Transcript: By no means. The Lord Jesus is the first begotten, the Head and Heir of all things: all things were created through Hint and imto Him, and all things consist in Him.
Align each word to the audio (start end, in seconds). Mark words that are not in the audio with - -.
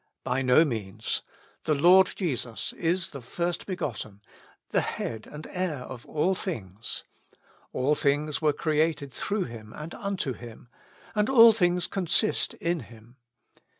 By 0.23 0.41
no 0.41 0.65
means. 0.65 1.21
The 1.65 1.75
Lord 1.75 2.09
Jesus 2.15 2.73
is 2.73 3.09
the 3.09 3.21
first 3.21 3.67
begotten, 3.67 4.23
the 4.69 4.81
Head 4.81 5.27
and 5.27 5.45
Heir 5.51 5.75
of 5.83 6.07
all 6.07 6.33
things: 6.33 7.03
all 7.71 7.93
things 7.93 8.41
were 8.41 8.51
created 8.51 9.13
through 9.13 9.43
Hint 9.43 9.73
and 9.75 9.91
imto 9.91 10.35
Him, 10.35 10.69
and 11.13 11.29
all 11.29 11.53
things 11.53 11.85
consist 11.85 12.55
in 12.55 12.79
Him. 12.79 13.17